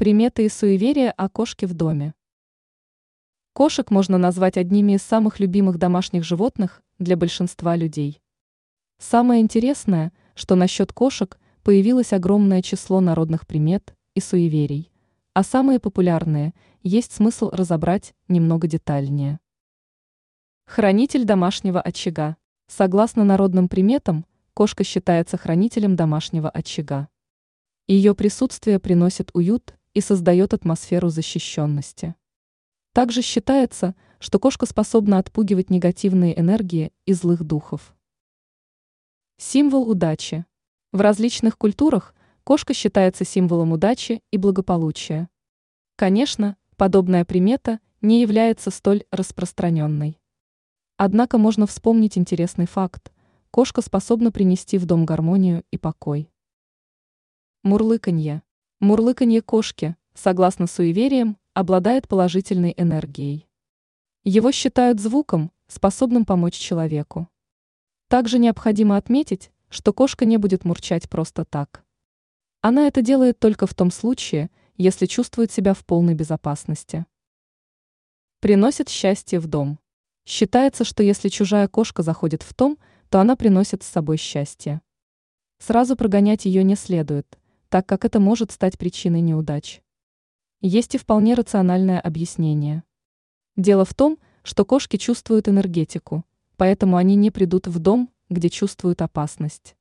[0.00, 2.14] Приметы и суеверия о кошке в доме.
[3.52, 8.22] Кошек можно назвать одними из самых любимых домашних животных для большинства людей.
[8.96, 14.90] Самое интересное, что насчет кошек появилось огромное число народных примет и суеверий,
[15.34, 19.38] а самые популярные есть смысл разобрать немного детальнее.
[20.64, 22.38] Хранитель домашнего очага.
[22.68, 24.24] Согласно народным приметам,
[24.54, 27.10] кошка считается хранителем домашнего очага.
[27.86, 32.14] Ее присутствие приносит уют и создает атмосферу защищенности.
[32.92, 37.94] Также считается, что кошка способна отпугивать негативные энергии и злых духов.
[39.36, 40.44] Символ удачи.
[40.92, 42.14] В различных культурах
[42.44, 45.28] кошка считается символом удачи и благополучия.
[45.96, 50.18] Конечно, подобная примета не является столь распространенной.
[50.96, 53.12] Однако можно вспомнить интересный факт.
[53.50, 56.30] Кошка способна принести в дом гармонию и покой.
[57.62, 58.42] Мурлыканье.
[58.80, 63.46] Мурлыканье кошки, согласно суевериям, обладает положительной энергией.
[64.24, 67.28] Его считают звуком, способным помочь человеку.
[68.08, 71.84] Также необходимо отметить, что кошка не будет мурчать просто так.
[72.62, 77.04] Она это делает только в том случае, если чувствует себя в полной безопасности.
[78.40, 79.78] Приносит счастье в дом.
[80.24, 82.78] Считается, что если чужая кошка заходит в дом,
[83.10, 84.80] то она приносит с собой счастье.
[85.58, 87.39] Сразу прогонять ее не следует,
[87.70, 89.80] так как это может стать причиной неудач.
[90.60, 92.82] Есть и вполне рациональное объяснение.
[93.56, 96.24] Дело в том, что кошки чувствуют энергетику,
[96.56, 99.76] поэтому они не придут в дом, где чувствуют опасность.